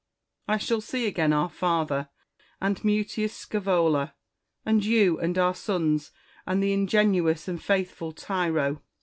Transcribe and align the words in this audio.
I 0.47 0.57
shall 0.57 0.81
see 0.81 1.05
again 1.05 1.31
our 1.31 1.47
father, 1.47 2.09
and 2.59 2.83
Mutius 2.83 3.35
Scsevola, 3.45 4.13
and 4.65 4.83
you, 4.83 5.19
and 5.19 5.37
our 5.37 5.53
sons, 5.53 6.09
and 6.47 6.63
the 6.63 6.73
ingenuous 6.73 7.47
and 7.47 7.61
faithful 7.61 8.11
Tyro. 8.11 8.81